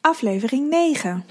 [0.00, 1.24] aflevering 9.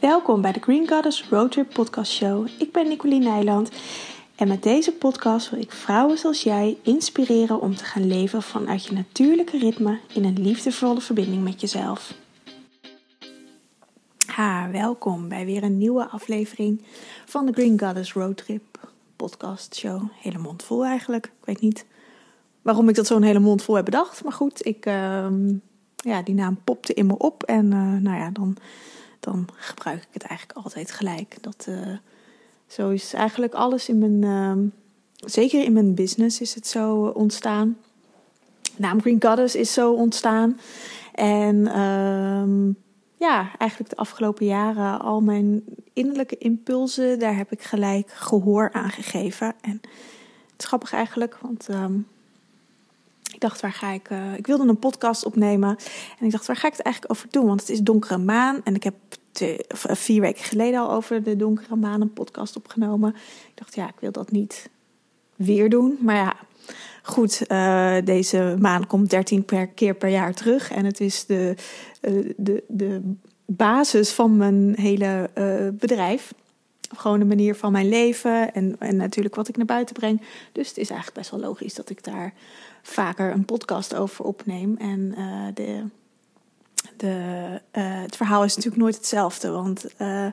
[0.00, 2.48] Welkom bij de Green Goddess Roadtrip Podcast Show.
[2.58, 3.70] Ik ben Nicoline Nijland
[4.34, 8.84] en met deze podcast wil ik vrouwen zoals jij inspireren om te gaan leven vanuit
[8.84, 12.14] je natuurlijke ritme in een liefdevolle verbinding met jezelf.
[14.26, 16.82] Ha, welkom bij weer een nieuwe aflevering
[17.26, 20.02] van de Green Goddess Roadtrip Podcast Show.
[20.20, 21.26] Hele mond vol eigenlijk.
[21.26, 21.86] Ik weet niet
[22.62, 24.86] waarom ik dat zo'n hele mond vol heb bedacht, maar goed, ik.
[24.86, 25.54] Ehm,
[25.96, 27.42] ja, die naam popte in me op.
[27.42, 28.56] En uh, nou ja, dan,
[29.20, 31.36] dan gebruik ik het eigenlijk altijd gelijk.
[31.40, 31.96] Dat, uh,
[32.66, 34.70] zo is eigenlijk alles in mijn, uh,
[35.30, 37.76] zeker in mijn business is het zo ontstaan.
[38.62, 40.60] De naam Green Goddess is zo ontstaan.
[41.14, 42.66] En ehm,
[43.16, 48.90] ja, eigenlijk de afgelopen jaren al mijn innerlijke impulsen, daar heb ik gelijk gehoor aan
[48.90, 49.54] gegeven.
[49.60, 49.80] En
[50.52, 52.06] het is grappig eigenlijk, want um,
[53.36, 54.10] ik dacht, waar ga ik.
[54.10, 55.76] Uh, ik wilde een podcast opnemen.
[56.18, 57.46] En ik dacht, waar ga ik het eigenlijk over doen?
[57.46, 58.60] Want het is donkere maan.
[58.64, 58.94] En ik heb
[59.32, 63.10] twee, vier weken geleden al over de donkere maan een podcast opgenomen.
[63.48, 64.70] Ik dacht, ja, ik wil dat niet
[65.34, 65.98] weer doen.
[66.00, 66.36] Maar ja,
[67.02, 70.70] goed, uh, deze maan komt 13 per keer per jaar terug.
[70.70, 71.54] En het is de,
[72.36, 73.14] de, de
[73.46, 75.30] basis van mijn hele
[75.78, 76.32] bedrijf.
[76.94, 80.22] Gewoon de manier van mijn leven en, en natuurlijk wat ik naar buiten breng.
[80.52, 82.32] Dus het is eigenlijk best wel logisch dat ik daar
[82.82, 84.76] vaker een podcast over opneem.
[84.76, 85.84] En uh, de,
[86.96, 87.14] de,
[87.72, 89.50] uh, het verhaal is natuurlijk nooit hetzelfde.
[89.50, 90.26] Want uh,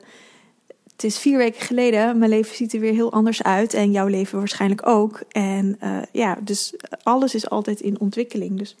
[0.92, 2.18] het is vier weken geleden.
[2.18, 3.74] Mijn leven ziet er weer heel anders uit.
[3.74, 5.22] En jouw leven waarschijnlijk ook.
[5.28, 5.78] En
[6.12, 8.58] ja, dus alles is altijd in ontwikkeling.
[8.58, 8.76] Dus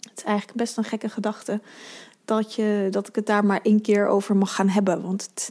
[0.00, 1.60] het is eigenlijk best een gekke gedachte.
[2.24, 5.02] Dat, je, dat ik het daar maar één keer over mag gaan hebben.
[5.02, 5.50] Want het,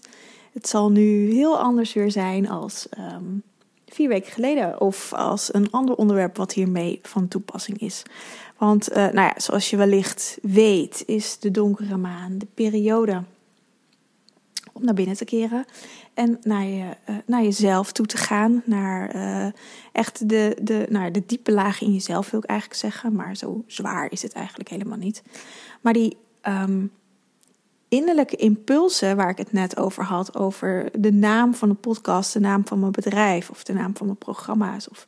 [0.56, 2.88] het zal nu heel anders weer zijn als.
[2.98, 3.44] Um,
[3.88, 4.81] vier weken geleden.
[4.81, 8.03] Of als een ander onderwerp wat hiermee van toepassing is.
[8.58, 13.23] Want, uh, nou ja, zoals je wellicht weet, is de donkere maan de periode
[14.73, 15.66] om naar binnen te keren.
[16.14, 18.61] En naar, je, uh, naar jezelf toe te gaan.
[18.66, 19.52] Naar uh,
[19.92, 23.14] echt de, de, naar de diepe lagen in jezelf, wil ik eigenlijk zeggen.
[23.14, 25.23] Maar zo zwaar is het eigenlijk helemaal niet.
[25.82, 26.17] Maar die.
[26.48, 26.92] Um,
[27.89, 32.39] innerlijke impulsen waar ik het net over had, over de naam van de podcast, de
[32.39, 35.05] naam van mijn bedrijf of de naam van mijn programma's of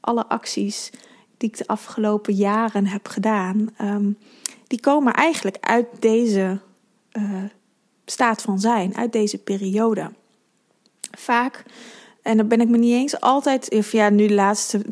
[0.00, 0.90] alle acties
[1.36, 4.18] die ik de afgelopen jaren heb gedaan, um,
[4.66, 6.60] die komen eigenlijk uit deze
[7.12, 7.42] uh,
[8.04, 10.12] staat van zijn, uit deze periode.
[11.10, 11.64] Vaak,
[12.22, 14.84] en dan ben ik me niet eens altijd, of ja, nu de laatste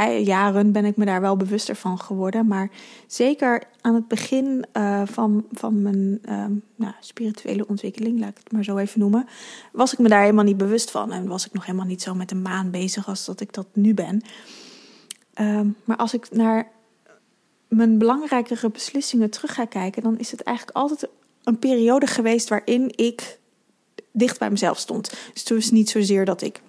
[0.00, 2.46] jaren ben ik me daar wel bewuster van geworden.
[2.46, 2.70] Maar
[3.06, 6.44] zeker aan het begin uh, van, van mijn uh,
[6.76, 9.26] nou, spirituele ontwikkeling, laat ik het maar zo even noemen,
[9.72, 11.12] was ik me daar helemaal niet bewust van.
[11.12, 13.66] En was ik nog helemaal niet zo met de maan bezig als dat ik dat
[13.72, 14.22] nu ben.
[15.40, 16.70] Uh, maar als ik naar
[17.68, 21.08] mijn belangrijkere beslissingen terug ga kijken, dan is het eigenlijk altijd
[21.42, 23.38] een periode geweest waarin ik
[24.12, 25.10] dicht bij mezelf stond.
[25.10, 26.60] Dus het was niet zozeer dat ik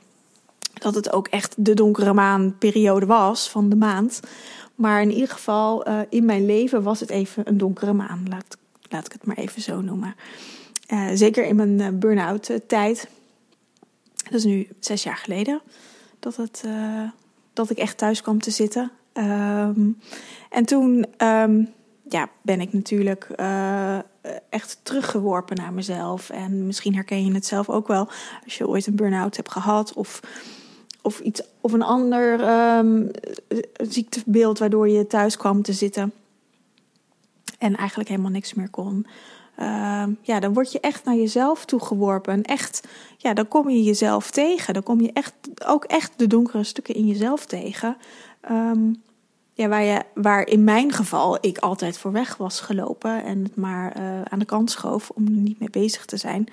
[0.73, 4.19] dat het ook echt de donkere maanperiode was van de maand.
[4.75, 8.25] Maar in ieder geval, uh, in mijn leven was het even een donkere maan.
[8.29, 8.57] Laat,
[8.89, 10.15] laat ik het maar even zo noemen.
[10.93, 13.07] Uh, zeker in mijn uh, burn-out tijd.
[14.23, 15.61] Dat is nu zes jaar geleden
[16.19, 16.63] dat, het,
[17.53, 18.91] dat ik echt thuis kwam te zitten.
[19.13, 19.99] Um,
[20.49, 21.73] en toen um,
[22.09, 23.27] ja, ben ik natuurlijk
[24.49, 26.29] echt teruggeworpen naar mezelf.
[26.29, 28.09] En misschien herken je het zelf ook wel
[28.43, 29.93] als je ooit een burn-out hebt gehad.
[29.93, 30.19] Of
[31.03, 33.11] of, iets, of een ander um,
[33.73, 36.13] ziektebeeld waardoor je thuis kwam te zitten
[37.59, 39.05] en eigenlijk helemaal niks meer kon.
[39.59, 42.43] Uh, ja, dan word je echt naar jezelf toegeworpen.
[42.43, 42.87] Echt,
[43.17, 44.73] ja, dan kom je jezelf tegen.
[44.73, 45.33] Dan kom je echt,
[45.65, 47.97] ook echt de donkere stukken in jezelf tegen.
[48.51, 49.01] Um,
[49.53, 53.55] ja, waar, je, waar in mijn geval ik altijd voor weg was gelopen en het
[53.55, 56.47] maar uh, aan de kant schoof om er niet mee bezig te zijn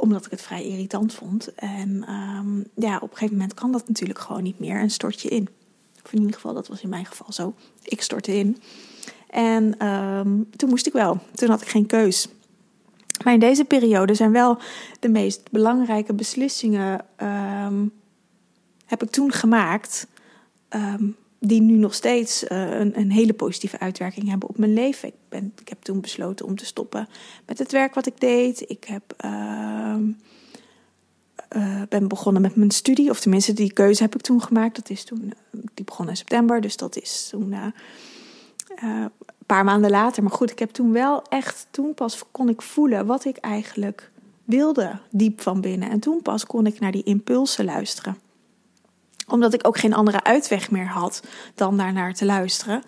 [0.00, 1.54] omdat ik het vrij irritant vond.
[1.54, 5.20] En um, ja, op een gegeven moment kan dat natuurlijk gewoon niet meer en stort
[5.20, 5.48] je in.
[6.04, 7.54] Of in ieder geval, dat was in mijn geval zo.
[7.82, 8.62] Ik stortte in.
[9.30, 11.18] En um, toen moest ik wel.
[11.34, 12.28] Toen had ik geen keus.
[13.24, 14.58] Maar in deze periode zijn wel
[15.00, 17.04] de meest belangrijke beslissingen
[17.66, 17.92] um,
[18.86, 20.06] heb ik toen gemaakt.
[21.40, 25.08] Die nu nog steeds uh, een, een, hele positieve uitwerking hebben op mijn leven.
[25.08, 27.08] Ik, ben, ik heb toen besloten om te stoppen
[27.46, 28.70] met het werk wat ik deed.
[28.70, 29.94] Ik heb, uh,
[31.56, 34.76] uh, ben begonnen met mijn studie, of tenminste die keuze heb ik toen gemaakt.
[34.76, 35.32] Dat is toen,
[35.74, 37.52] die begon in september, dus dat is toen
[38.80, 39.10] een
[39.46, 40.22] paar maanden later.
[40.22, 44.10] Maar goed, ik heb toen wel echt, toen pas kon ik voelen wat ik eigenlijk
[44.44, 45.90] wilde, diep van binnen.
[45.90, 48.16] En toen pas kon ik naar die impulsen luisteren
[49.32, 51.22] omdat ik ook geen andere uitweg meer had
[51.54, 52.82] dan daarnaar te luisteren.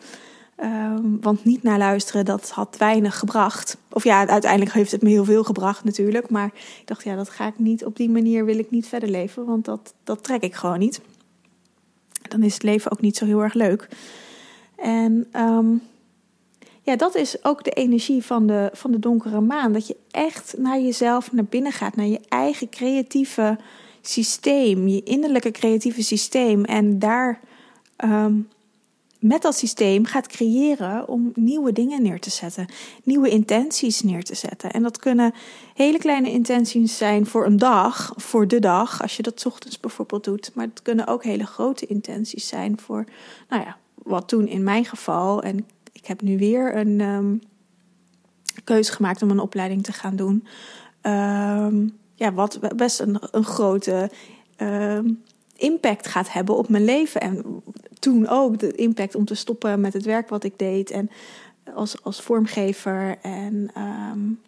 [0.57, 3.77] Ehm, want niet naar luisteren, dat had weinig gebracht.
[3.91, 6.31] Of ja, uiteindelijk heeft het me heel veel gebracht natuurlijk.
[6.31, 6.51] Maar
[6.81, 7.85] ik dacht, ja, dat ga ik niet.
[7.85, 9.45] Op die manier wil ik niet verder leven.
[9.45, 11.01] Want dat, dat trek ik gewoon niet.
[12.29, 13.89] Dan is het leven ook niet zo heel erg leuk.
[14.77, 15.67] En ehm,
[16.83, 19.73] ja, dat is ook de energie van de, van de donkere maan.
[19.73, 21.97] Dat je echt naar jezelf naar binnen gaat.
[21.97, 23.59] Naar je eigen creatieve
[24.03, 24.89] systeem.
[24.89, 26.65] Je innerlijke creatieve systeem.
[26.65, 27.41] En daar...
[27.97, 28.35] Ehm,
[29.23, 32.67] met dat systeem gaat creëren om nieuwe dingen neer te zetten,
[33.05, 34.71] nieuwe intenties neer te zetten.
[34.71, 35.35] En dat kunnen
[35.75, 40.25] hele kleine intenties zijn voor een dag, voor de dag, als je dat ochtends bijvoorbeeld
[40.25, 40.51] doet.
[40.55, 43.05] Maar het kunnen ook hele grote intenties zijn voor,
[43.49, 45.43] nou ja, wat toen in mijn geval.
[45.43, 47.43] En ik heb nu weer een um,
[48.65, 50.47] keuze gemaakt om een opleiding te gaan doen.
[51.03, 54.11] Um, ja, wat best een, een grote.
[54.59, 55.23] Um,
[55.57, 57.21] impact gaat hebben op mijn leven.
[57.21, 57.63] En
[57.99, 60.91] toen ook de impact om te stoppen met het werk wat ik deed.
[60.91, 61.11] En
[61.75, 63.19] als, als vormgever.
[63.23, 63.71] En
[64.13, 64.41] um,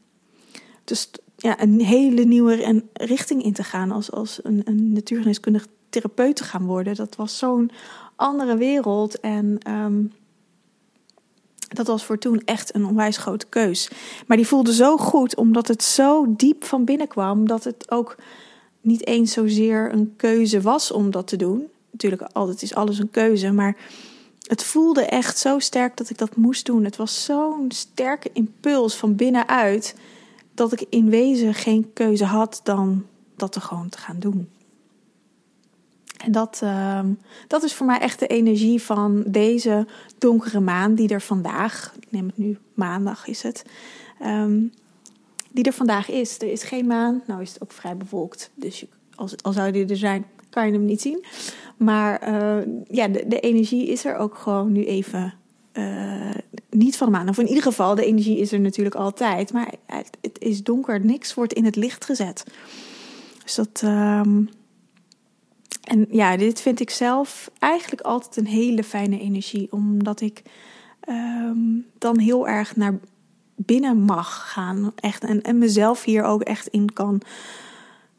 [0.84, 3.90] dus ja, een hele nieuwe richting in te gaan.
[3.90, 6.94] Als, als een, een natuurgeneeskundig therapeut te gaan worden.
[6.94, 7.70] Dat was zo'n
[8.16, 9.20] andere wereld.
[9.20, 10.12] En um,
[11.74, 13.90] dat was voor toen echt een onwijs grote keus.
[14.26, 17.46] Maar die voelde zo goed, omdat het zo diep van binnen kwam.
[17.46, 18.16] Dat het ook
[18.80, 21.66] niet eens zozeer een keuze was om dat te doen.
[21.90, 23.76] Natuurlijk, altijd is alles een keuze, maar
[24.42, 26.84] het voelde echt zo sterk dat ik dat moest doen.
[26.84, 29.94] Het was zo'n sterke impuls van binnenuit
[30.54, 33.06] dat ik in wezen geen keuze had dan
[33.36, 34.48] dat er gewoon te gaan doen.
[36.24, 37.00] En dat, uh,
[37.46, 39.86] dat is voor mij echt de energie van deze
[40.18, 43.64] donkere maan die er vandaag, ik neem het nu maandag is het,
[44.22, 44.72] um,
[45.50, 46.38] die er vandaag is.
[46.38, 48.50] Er is geen maan, nou is het ook vrij bewolkt.
[48.54, 48.84] Dus
[49.14, 51.24] als, al zou die er zijn, kan je hem niet zien.
[51.76, 55.34] Maar uh, ja, de, energie is er ook gewoon nu even
[55.72, 56.34] uh,
[56.70, 57.28] niet van de maan.
[57.28, 59.52] Of in ieder geval, de energie is er natuurlijk altijd.
[59.52, 62.44] Maar het, is donker, niks wordt in het licht gezet.
[63.42, 63.82] Dus dat.
[63.84, 64.48] Um,
[65.84, 69.72] en ja, dit vind ik zelf eigenlijk altijd een hele fijne energie.
[69.72, 70.42] Omdat ik
[71.08, 72.98] um, dan heel erg naar
[73.56, 74.92] binnen mag gaan.
[74.96, 77.20] Echt, en, en mezelf hier ook echt in kan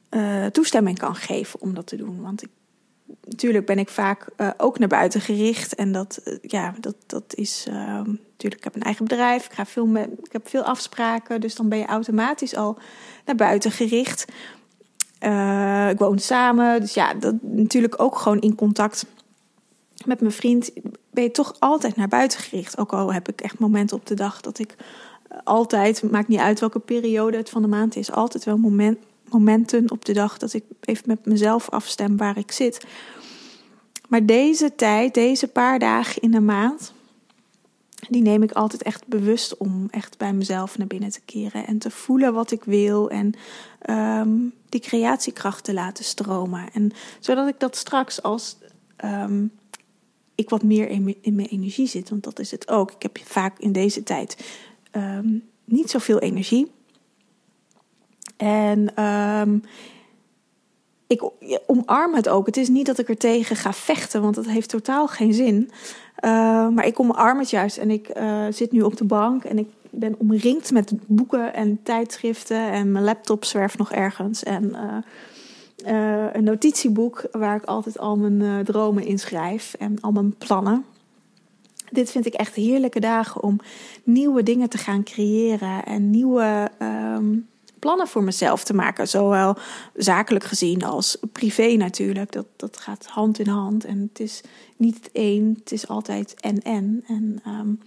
[0.10, 2.22] uh, toestemming kan geven om dat te doen.
[2.22, 2.50] Want ik,
[3.24, 5.76] natuurlijk ben ik vaak uh, ook naar buiten gericht.
[5.76, 9.66] En dat, uh, ja, dat, dat is natuurlijk, ik heb een eigen bedrijf, ik, ga
[9.66, 11.42] veel met, ik heb veel afspraken.
[11.42, 12.78] Dus dan ben je automatisch al
[13.26, 14.26] naar buiten gericht.
[15.90, 19.06] Ik woon samen, dus ja, dat natuurlijk ook gewoon in contact
[20.06, 20.72] met mijn vriend
[21.12, 22.78] ben je toch altijd naar buiten gericht.
[22.78, 24.76] Ook al heb ik echt momenten op de dag dat ik
[25.44, 28.98] altijd, maakt niet uit welke periode het van de maand is, altijd wel moment,
[29.30, 32.86] momenten op de dag dat ik even met mezelf afstem waar ik zit.
[34.10, 36.94] Maar deze tijd, deze paar dagen in de maand,
[38.10, 41.78] die neem ik altijd echt bewust om echt bij mezelf naar binnen te keren en
[41.78, 43.34] te voelen wat ik wil en
[43.90, 46.72] um, die creatiekracht te laten stromen.
[46.74, 48.58] En zodat ik dat straks als
[49.06, 49.52] um,
[50.36, 52.92] ik wat meer in, mijn energie zit, want dat is het ook.
[52.92, 54.46] Ik heb vaak in deze tijd
[54.92, 56.72] um, niet zoveel energie.
[58.38, 58.94] En
[61.08, 61.30] ik
[61.68, 62.46] omarm het ook.
[62.46, 65.70] Het is niet dat ik er tegen ga vechten, want dat heeft totaal geen zin.
[66.26, 66.32] Uh,
[66.70, 67.78] maar ik omarm het juist.
[67.78, 71.80] En ik uh, zit nu op de bank en ik ben omringd met boeken en
[71.84, 72.72] tijdschriften.
[72.72, 74.44] En mijn laptop zwerft nog ergens.
[74.44, 74.64] En
[75.86, 80.86] uh, een notitieboek waar ik altijd al mijn dromen in schrijf en al mijn plannen
[81.92, 83.60] dit vind ik echt heerlijke dagen om
[84.04, 87.48] nieuwe dingen te gaan creëren en nieuwe um,
[87.86, 89.08] plannen voor mezelf te maken.
[89.08, 89.58] Zowel
[89.96, 92.32] zakelijk gezien als privé natuurlijk.
[92.32, 93.86] Dat, dat gaat hand in hand.
[93.86, 94.42] En het is
[94.78, 97.04] niet het één, het is altijd en en.
[97.08, 97.80] En um,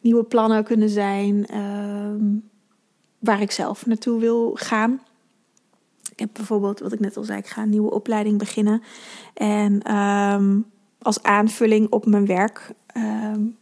[0.00, 2.48] nieuwe plannen kunnen zijn um,
[3.18, 5.00] waar ik zelf naartoe wil gaan.
[6.10, 8.82] Ik heb bijvoorbeeld, wat ik net al zei, ik ga een nieuwe opleiding beginnen.
[9.34, 10.66] En um,
[10.98, 13.04] als aanvulling op mijn werk Um,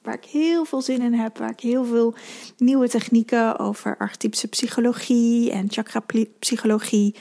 [0.03, 2.15] waar ik heel veel zin in heb, waar ik heel veel
[2.57, 7.15] nieuwe technieken over archetypische psychologie en chakra-psychologie,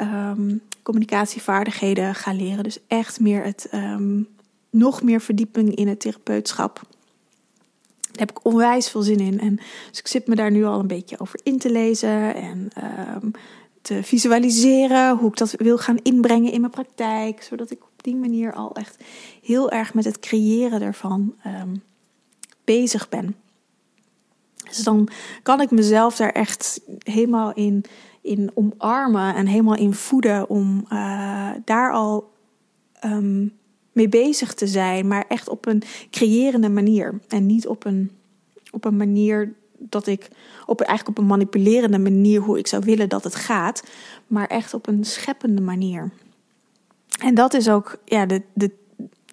[0.00, 2.64] um, communicatievaardigheden ga leren.
[2.64, 4.28] Dus echt meer het, um,
[4.70, 6.82] nog meer verdieping in het therapeutschap.
[8.00, 9.40] Daar heb ik onwijs veel zin in.
[9.40, 9.56] En
[9.88, 12.70] dus ik zit me daar nu al een beetje over in te lezen en
[13.82, 18.52] te visualiseren hoe ik dat wil gaan inbrengen in mijn praktijk, zodat ik die manier
[18.52, 19.04] al echt
[19.42, 21.34] heel erg met het creëren ervan
[22.64, 23.36] bezig ben.
[24.68, 25.08] Dus dan
[25.42, 27.84] kan ik mezelf daar echt helemaal in,
[28.20, 32.32] in omarmen en helemaal in voeden om uh, daar al
[33.04, 33.52] um,
[33.92, 37.20] mee bezig te zijn, maar echt op een creërende manier.
[37.28, 38.10] En niet op een,
[38.70, 40.28] op een manier dat ik,
[40.66, 43.82] op, eigenlijk op een manipulerende manier hoe ik zou willen dat het gaat,
[44.26, 46.10] maar echt op een scheppende manier.
[47.22, 48.70] En dat is ook, ja, de, de,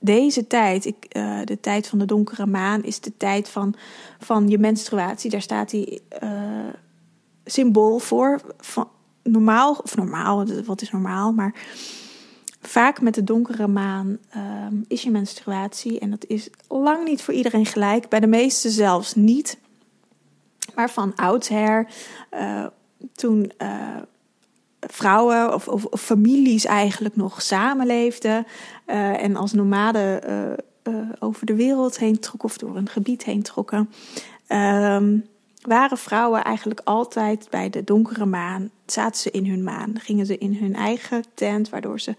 [0.02, 3.76] deze tijd, ik, uh, de tijd van de donkere maan, is de tijd van,
[4.20, 5.30] van je menstruatie.
[5.30, 6.30] Daar staat die uh,
[7.46, 8.42] symbool voor.
[8.58, 8.90] Van,
[9.24, 11.54] normaal, of normaal, wat is normaal, maar
[12.62, 14.42] vaak met de donkere maan uh,
[14.88, 16.00] is je menstruatie.
[16.00, 19.58] En dat is lang niet voor iedereen gelijk, bij de meesten zelfs niet.
[20.76, 21.88] Maar van oudsher,
[22.34, 22.66] uh,
[23.14, 23.52] toen
[24.98, 28.46] vrouwen of, families eigenlijk nog samenleefden
[28.88, 33.24] uh, en als nomaden uh, uh, over de wereld heen trokken of door een gebied
[33.24, 33.90] heen trokken,
[34.48, 35.26] um,
[35.62, 40.38] waren vrouwen eigenlijk altijd bij de donkere maan, zaten ze in hun maan, gingen ze
[40.38, 42.16] in hun eigen tent, waardoor ze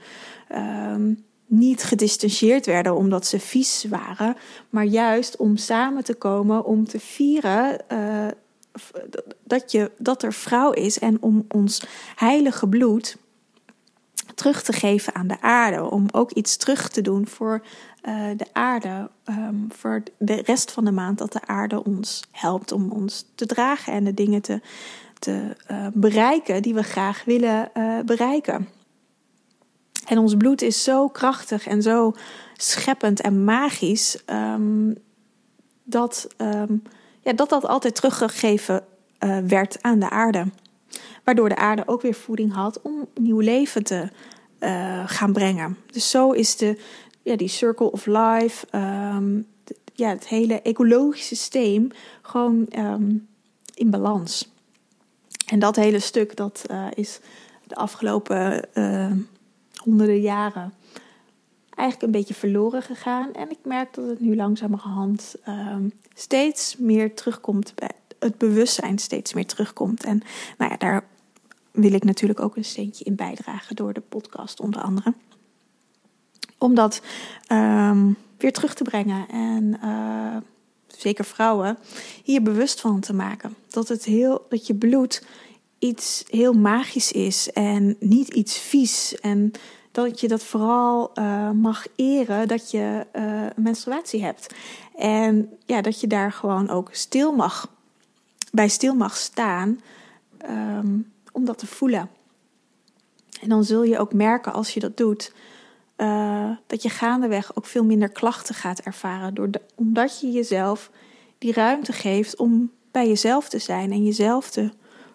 [0.54, 4.36] um, niet gedistanceerd werden omdat ze vies waren,
[4.70, 7.78] maar juist om samen te komen om te vieren
[9.44, 11.82] dat, je, dat er vrouw is en om ons
[12.14, 13.16] heilige bloed
[14.34, 15.90] terug te geven aan de aarde.
[15.90, 17.64] Om ook iets terug te doen voor
[18.02, 22.72] uh, de aarde, um, voor de rest van de maand, dat de aarde ons helpt
[22.72, 24.60] om ons te dragen en de dingen te,
[25.18, 28.68] te uh, bereiken die we graag willen uh, bereiken.
[30.06, 32.14] En ons bloed is zo krachtig en zo
[32.56, 34.94] scheppend en magisch um,
[35.82, 36.26] dat.
[36.36, 36.82] Um,
[37.36, 38.84] dat dat altijd teruggegeven
[39.24, 40.46] uh, werd aan de aarde.
[41.24, 44.08] Waardoor de aarde ook weer voeding had om nieuw leven te
[44.60, 45.76] uh, gaan brengen.
[45.86, 46.78] Dus zo is de,
[47.22, 48.66] ja, die circle of life,
[49.64, 51.90] de, ja, het hele ecologische systeem
[52.22, 53.28] gewoon um,
[53.74, 54.52] in balans.
[55.46, 57.20] En dat hele stuk dat uh, is
[57.64, 58.68] de afgelopen
[59.82, 60.72] honderden jaren
[61.78, 63.32] eigenlijk een beetje verloren gegaan.
[63.32, 69.34] En ik merk dat het nu langzamerhand um, steeds meer terugkomt bij het bewustzijn steeds
[69.34, 70.04] meer terugkomt.
[70.04, 70.22] En
[70.58, 71.04] nou ja, daar
[71.70, 75.14] wil ik natuurlijk ook een steentje in bijdragen door de podcast onder andere.
[76.58, 77.02] Om dat
[77.52, 80.36] um, weer terug te brengen en uh,
[80.86, 81.78] zeker vrouwen
[82.24, 83.54] hier bewust van te maken.
[83.68, 85.24] Dat, het heel, dat je bloed
[85.78, 89.14] iets heel magisch is en niet iets vies.
[89.20, 89.52] En
[90.04, 94.54] dat je dat vooral uh, mag eren dat je uh, menstruatie hebt.
[94.96, 97.70] En ja, dat je daar gewoon ook stil mag,
[98.52, 99.80] bij stil mag staan
[100.50, 102.10] um, om dat te voelen.
[103.40, 105.32] En dan zul je ook merken als je dat doet,
[105.96, 109.34] uh, dat je gaandeweg ook veel minder klachten gaat ervaren.
[109.34, 110.90] Door omdat je jezelf
[111.38, 114.70] die ruimte geeft om bij jezelf te zijn en jezelf te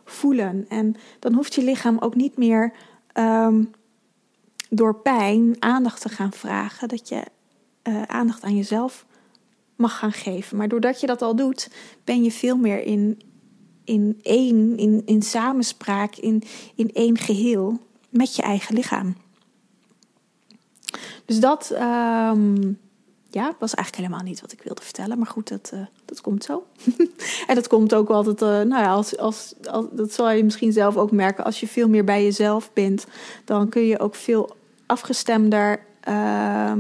[0.06, 0.66] voelen.
[0.70, 2.74] En dan hoeft je lichaam ook niet meer
[3.14, 3.72] um,
[4.76, 7.24] door pijn aandacht te gaan vragen, dat je
[7.84, 9.06] uh, aandacht aan jezelf
[9.76, 10.58] mag gaan geven.
[10.58, 11.70] Maar doordat je dat al doet,
[12.04, 13.22] ben je veel meer in,
[13.84, 16.44] in één, in, in samenspraak, in,
[16.76, 19.16] in één geheel met je eigen lichaam.
[21.26, 22.80] Dus dat um,
[23.30, 25.18] ja, was eigenlijk helemaal niet wat ik wilde vertellen.
[25.18, 26.66] Maar goed, dat, uh, dat komt zo.
[27.48, 30.72] en dat komt ook altijd, uh, nou ja, als, als, als, dat zal je misschien
[30.72, 31.44] zelf ook merken.
[31.44, 33.06] Als je veel meer bij jezelf bent,
[33.46, 34.56] dan kun je ook veel
[34.94, 36.74] afgestemder uh,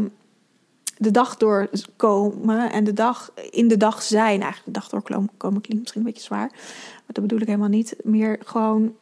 [0.97, 4.41] de dag doorkomen en de dag in de dag zijn.
[4.41, 7.95] Eigenlijk de dag doorkomen klinkt misschien een beetje zwaar, maar dat bedoel ik helemaal niet.
[8.03, 8.95] Meer gewoon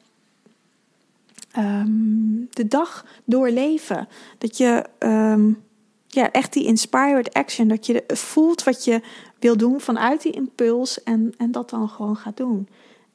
[1.58, 4.08] um, de dag doorleven.
[4.38, 5.64] Dat je um,
[6.08, 9.02] ja, echt die inspired action, dat je voelt wat je
[9.40, 12.68] wil doen vanuit die impuls en, en dat dan gewoon gaat doen.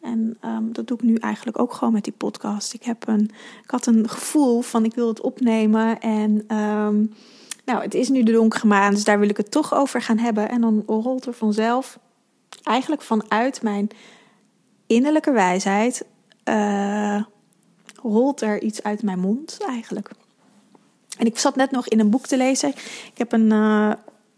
[0.07, 2.75] En um, dat doe ik nu eigenlijk ook gewoon met die podcast.
[2.75, 3.31] Ik, heb een,
[3.63, 6.01] ik had een gevoel van ik wil het opnemen.
[6.01, 7.15] En um,
[7.65, 10.19] nou, het is nu de donkere maan, dus daar wil ik het toch over gaan
[10.19, 10.49] hebben.
[10.49, 11.99] En dan rolt er vanzelf,
[12.63, 13.89] eigenlijk vanuit mijn
[14.87, 16.05] innerlijke wijsheid,
[16.45, 17.23] uh,
[18.03, 20.11] rolt er iets uit mijn mond eigenlijk.
[21.19, 22.69] En ik zat net nog in een boek te lezen.
[23.13, 23.93] Ik heb een, uh,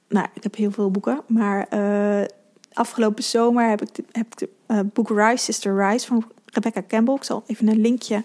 [0.08, 2.26] nou, ik heb heel veel boeken, maar uh,
[2.72, 7.14] afgelopen zomer heb ik, heb ik uh, boek Rise, Sister Rise van Rebecca Campbell.
[7.14, 8.24] Ik zal even een linkje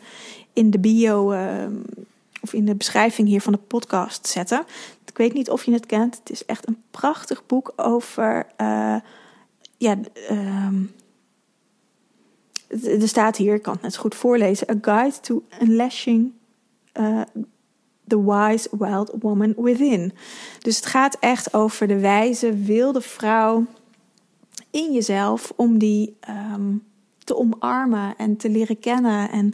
[0.53, 1.65] in de bio uh,
[2.41, 4.63] of in de beschrijving hier van de podcast zetten.
[5.05, 6.17] Ik weet niet of je het kent.
[6.17, 8.47] Het is echt een prachtig boek over.
[8.61, 8.95] Uh,
[9.77, 9.97] ja,
[10.29, 10.91] um,
[12.67, 16.31] er staat hier, ik kan het net goed voorlezen: A Guide to Unlashing
[16.99, 17.21] uh,
[18.07, 20.13] the Wise Wild Woman Within.
[20.59, 23.65] Dus het gaat echt over de wijze, wilde vrouw
[24.73, 26.83] in jezelf om die um,
[27.23, 29.53] te omarmen en te leren kennen en,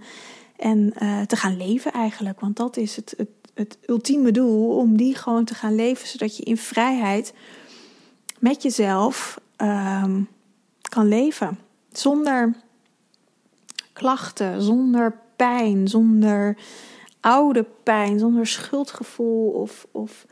[0.57, 2.39] en uh, te gaan leven eigenlijk.
[2.39, 6.37] Want dat is het, het, het ultieme doel om die gewoon te gaan leven, zodat
[6.37, 7.33] je in vrijheid
[8.39, 10.21] met jezelf ehm,
[10.81, 11.59] kan leven.
[11.91, 12.55] Zonder
[13.93, 16.57] klachten, zonder pijn, zonder
[17.19, 20.25] oude pijn, zonder schuldgevoel of, of,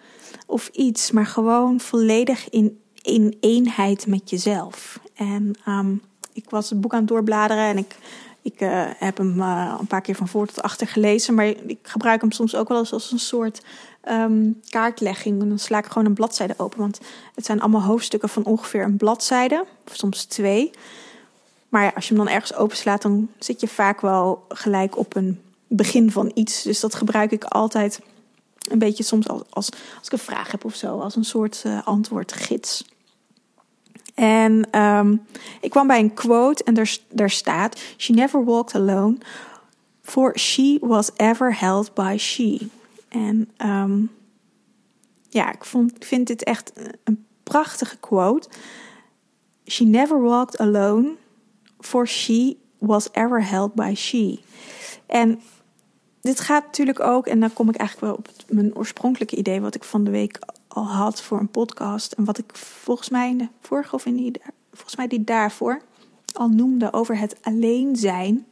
[0.45, 4.99] of iets, maar gewoon volledig in, in eenheid met jezelf.
[5.13, 5.95] En ehm,
[6.33, 7.95] ik was het boek aan het doorbladeren en ik,
[8.41, 11.79] ik uh, heb hem uh, een paar keer van voor tot achter gelezen, maar ik
[11.81, 13.63] gebruik hem soms ook wel eens als een soort
[14.09, 15.41] um, kaartlegging.
[15.41, 16.99] En dan sla ik gewoon een bladzijde open, want
[17.35, 20.71] het zijn allemaal hoofdstukken van ongeveer een bladzijde, of soms twee.
[21.69, 25.41] Maar als je hem dan ergens openslaat, dan zit je vaak wel gelijk op een
[25.67, 26.63] begin van iets.
[26.63, 27.99] Dus dat gebruik ik altijd
[28.69, 29.69] een beetje soms als, als,
[30.03, 32.85] ik een vraag heb of zo, als een soort uh, antwoordgids.
[34.17, 35.25] En um,
[35.61, 39.17] ik kwam bij een quote en daar, daar staat: She never walked alone,
[40.01, 42.67] for she was ever held by she.
[43.09, 44.11] En um,
[45.29, 46.71] ja, ik vond, vind dit echt
[47.03, 48.49] een prachtige quote.
[49.65, 51.15] She never walked alone,
[51.79, 54.39] for she was ever held by she.
[55.05, 55.41] En
[56.21, 59.75] dit gaat natuurlijk ook, en dan kom ik eigenlijk wel op mijn oorspronkelijke idee, wat
[59.75, 60.39] ik van de week
[60.77, 62.11] al had voor een podcast.
[62.11, 64.41] En wat ik volgens mij in de vorige of in die,
[64.71, 65.81] volgens mij die daarvoor
[66.33, 68.45] al noemde over het alleen zijn.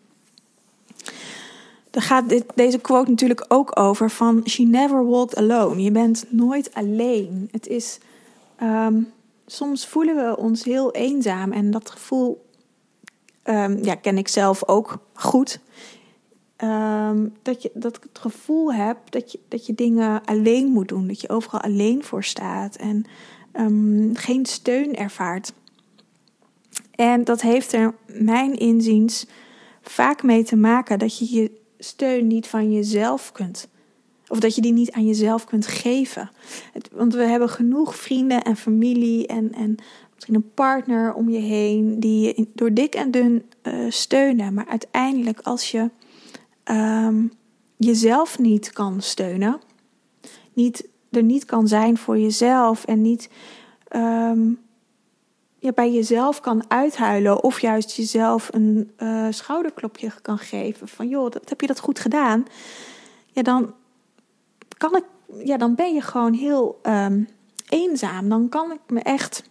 [1.90, 5.82] Daar gaat dit, deze quote natuurlijk ook over van She never walked alone.
[5.82, 7.48] Je bent nooit alleen.
[7.52, 7.98] Het is,
[8.62, 9.12] um,
[9.46, 12.46] soms voelen we ons heel eenzaam en dat gevoel
[13.44, 15.60] um, ja, ken ik zelf ook goed.
[16.64, 21.08] Um, dat, je, dat het gevoel heb dat je, dat je dingen alleen moet doen.
[21.08, 23.06] Dat je overal alleen voor staat en
[23.54, 25.54] um, geen steun ervaart.
[26.96, 29.26] En dat heeft er, mijn inziens,
[29.82, 33.68] vaak mee te maken dat je je steun niet van jezelf kunt.
[34.28, 36.32] Of dat je die niet aan jezelf kunt geven.
[36.92, 39.76] Want we hebben genoeg vrienden en familie en, en
[40.14, 44.54] misschien een partner om je heen die je door dik en dun uh, steunen.
[44.54, 45.90] Maar uiteindelijk, als je
[46.72, 47.32] um,
[47.78, 49.60] jezelf niet kan steunen,
[50.54, 53.30] niet, er niet kan zijn voor jezelf en niet
[53.96, 54.64] um,
[55.74, 61.50] bij jezelf kan uithuilen of juist jezelf een uh, schouderklopje kan geven van joh, dat,
[61.50, 62.46] heb je dat goed gedaan?
[63.32, 63.74] Ja, dan
[64.78, 65.04] kan ik,
[65.44, 67.28] ja, dan ben je gewoon heel um,
[67.70, 68.30] eenzaam.
[68.30, 69.44] Dan kan ik me echt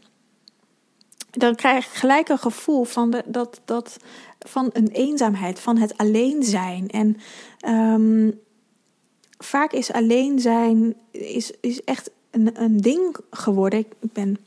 [1.34, 3.96] dan krijg ik gelijk een gevoel van, de, dat, dat,
[4.38, 6.88] van een eenzaamheid, van het alleen zijn.
[6.90, 7.16] En
[7.68, 8.40] um,
[9.38, 13.78] vaak is alleen zijn is, is echt een, een ding geworden.
[13.78, 14.38] Ik ben,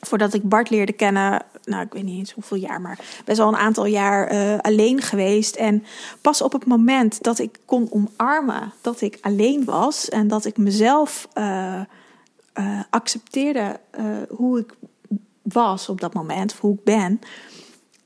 [0.00, 3.48] voordat ik Bart leerde kennen, nou ik weet niet eens hoeveel jaar, maar best wel
[3.48, 5.56] een aantal jaar uh, alleen geweest.
[5.56, 5.84] En
[6.20, 10.56] pas op het moment dat ik kon omarmen dat ik alleen was en dat ik
[10.56, 11.80] mezelf uh,
[12.58, 13.80] uh, accepteerde
[14.28, 14.74] hoe ik
[15.42, 17.20] was op dat moment, of hoe ik ben.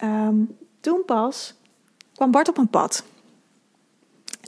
[0.05, 1.55] Um, toen pas
[2.15, 3.05] kwam Bart op mijn pad.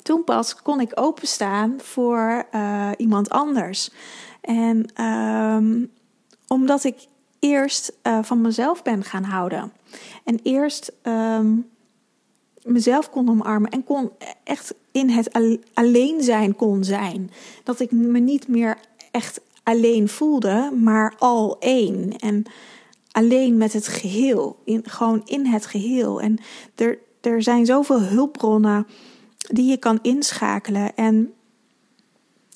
[0.02, 3.90] Toen pas kon ik openstaan voor uh, iemand anders.
[4.40, 5.90] En um,
[6.46, 7.06] omdat ik
[7.38, 9.72] eerst uh, van mezelf ben gaan houden.
[10.24, 11.68] En eerst um,
[12.62, 14.10] mezelf kon omarmen en kon
[14.44, 17.30] echt in het alleen zijn kon zijn.
[17.64, 18.78] Dat ik me niet meer
[19.10, 22.18] echt alleen voelde, maar al één.
[22.18, 22.44] En
[23.18, 24.62] alleen met het geheel.
[24.64, 26.20] In, gewoon in het geheel.
[26.20, 26.38] En
[26.74, 28.86] er, er zijn zoveel hulpbronnen
[29.36, 30.94] die je kan inschakelen.
[30.96, 31.32] En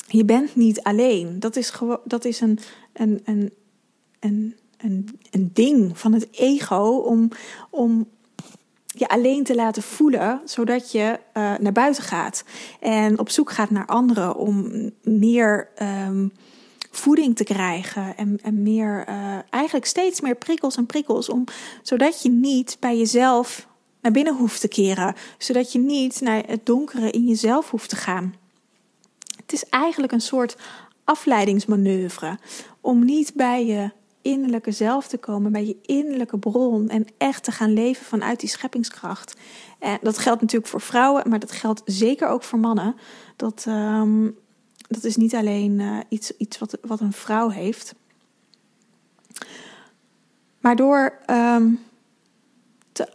[0.06, 1.40] je bent niet alleen.
[1.40, 1.72] Dat is,
[2.04, 2.58] dat is een,
[2.92, 3.52] een, een,
[4.20, 7.28] een, een, een ding van het ego om,
[7.70, 8.08] om
[8.86, 12.44] je alleen te laten voelen, zodat je uh, naar buiten gaat
[12.80, 14.70] en op zoek gaat naar anderen om
[15.02, 15.68] meer
[16.08, 16.32] um,
[16.92, 21.44] voeding te krijgen en, en meer, uh, eigenlijk steeds meer prikkels en prikkels, om,
[21.82, 23.68] zodat je niet bij jezelf
[24.00, 27.96] naar binnen hoeft te keren, zodat je niet naar het donkere in jezelf hoeft te
[27.96, 28.34] gaan.
[29.36, 30.56] Het is eigenlijk een soort
[31.04, 32.38] afleidingsmanoeuvre
[32.80, 33.90] om niet bij je
[34.22, 38.48] innerlijke zelf te komen, bij je innerlijke bron en echt te gaan leven vanuit die
[38.48, 39.36] scheppingskracht.
[39.78, 42.96] En dat geldt natuurlijk voor vrouwen, maar dat geldt zeker ook voor mannen.
[43.36, 44.36] Dat, um,
[44.92, 47.94] dat is niet alleen uh, iets, iets wat, wat een vrouw heeft.
[50.60, 51.80] Maar door um,
[52.92, 53.08] te,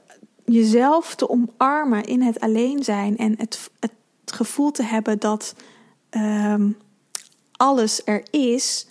[0.46, 3.92] jezelf te omarmen in het alleen zijn en het, het
[4.26, 5.56] gevoel te hebben dat
[6.10, 6.78] um,
[7.52, 8.88] alles er is,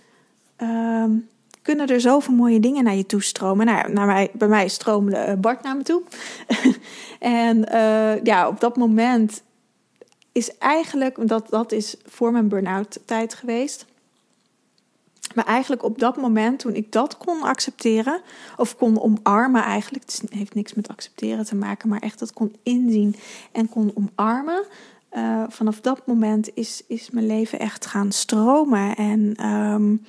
[0.56, 1.28] um,
[1.62, 3.66] kunnen er zoveel mooie dingen naar je toe stromen.
[3.66, 6.02] Nou, naar mij, bij mij stroomde eh, Bart naar me toe.
[7.18, 9.42] en uh, ja, op dat moment
[10.36, 13.86] is eigenlijk, dat, dat is voor mijn burn-out tijd geweest.
[15.34, 18.20] Maar eigenlijk op dat moment, toen ik dat kon accepteren,
[18.56, 22.56] of kon omarmen eigenlijk, het heeft niks met accepteren te maken, maar echt dat kon
[22.62, 23.14] inzien
[23.52, 24.64] en kon omarmen.
[25.12, 28.96] Uh, vanaf dat moment is, is mijn leven echt gaan stromen.
[28.96, 30.06] En um,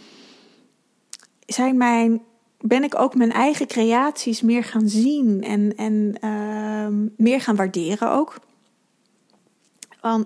[1.45, 2.21] zijn mijn,
[2.59, 8.11] ben ik ook mijn eigen creaties meer gaan zien en, en uh, meer gaan waarderen
[8.11, 8.39] ook.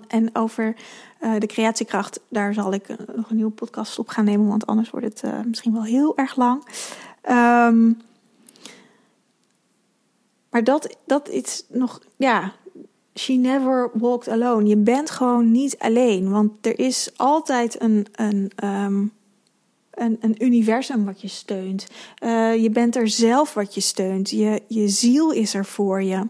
[0.08, 0.76] En over
[1.20, 4.90] uh, de creatiekracht, daar zal ik nog een nieuwe podcast op gaan nemen, want anders
[4.90, 6.64] wordt het uh, misschien wel heel erg lang.
[7.30, 8.00] Um,
[10.50, 12.52] maar dat, dat is nog, ja,
[13.14, 14.66] she never walked alone.
[14.66, 19.12] Je bent gewoon niet alleen, want er is altijd een, een, um,
[19.90, 21.86] een, een, universum wat je steunt.
[22.60, 24.30] Je bent er zelf wat je steunt.
[24.30, 26.26] Je, je ziel is er voor je.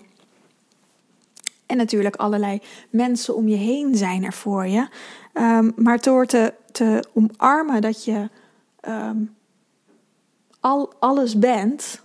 [1.73, 4.89] En natuurlijk allerlei mensen om je heen zijn er voor je.
[5.35, 8.29] Um, maar door te, te omarmen dat je
[8.89, 9.35] um,
[10.61, 12.03] al alles bent,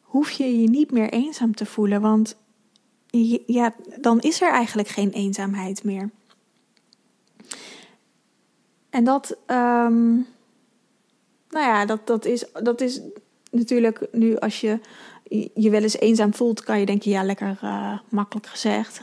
[0.00, 2.00] hoef je je niet meer eenzaam te voelen.
[2.00, 2.36] Want
[3.46, 6.10] ja, dan is er eigenlijk geen eenzaamheid meer.
[8.90, 10.26] En dat, um,
[11.50, 13.00] nou ja, dat, dat, is, dat is
[13.50, 14.80] natuurlijk nu als je
[15.54, 19.02] je wel eens eenzaam voelt, kan je denken, ja, lekker uh, makkelijk gezegd.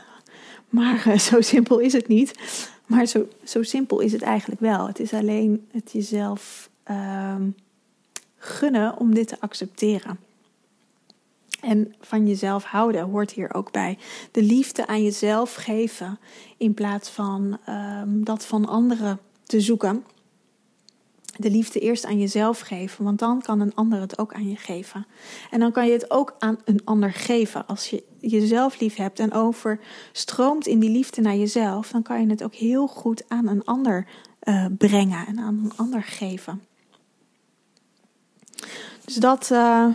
[0.69, 2.39] Maar uh, zo simpel is het niet.
[2.85, 4.87] Maar zo, zo simpel is het eigenlijk wel.
[4.87, 7.35] Het is alleen het jezelf uh,
[8.37, 10.19] gunnen om dit te accepteren.
[11.61, 13.97] En van jezelf houden hoort hier ook bij.
[14.31, 16.19] De liefde aan jezelf geven
[16.57, 20.03] in plaats van um, dat van anderen te zoeken
[21.37, 24.55] de liefde eerst aan jezelf geven, want dan kan een ander het ook aan je
[24.55, 25.05] geven.
[25.49, 27.67] En dan kan je het ook aan een ander geven.
[27.67, 32.29] Als je jezelf lief hebt en overstroomt in die liefde naar jezelf, dan kan je
[32.29, 34.07] het ook heel goed aan een ander
[34.43, 36.63] uh, brengen en aan een ander geven.
[39.05, 39.87] Dus dat uh,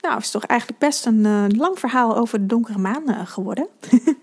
[0.00, 3.68] nou, is toch eigenlijk best een uh, lang verhaal over de donkere maan geworden.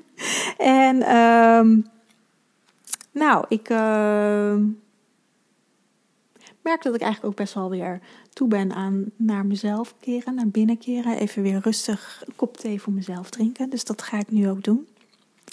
[0.58, 1.86] en um,
[3.12, 3.70] nou, ik
[6.67, 7.99] merk dat ik eigenlijk ook best wel weer
[8.34, 11.17] toe ben aan naar mezelf keren, naar binnen keren.
[11.17, 13.69] Even weer rustig een kop thee voor mezelf drinken.
[13.69, 14.88] Dus dat ga ik nu ook doen.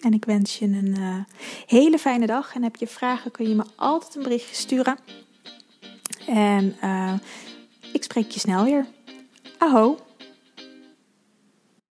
[0.03, 1.17] En ik wens je een uh,
[1.67, 2.55] hele fijne dag.
[2.55, 4.99] En heb je vragen, kun je me altijd een berichtje sturen.
[6.27, 7.13] En uh,
[7.93, 8.87] ik spreek je snel weer.
[9.59, 9.99] Aho!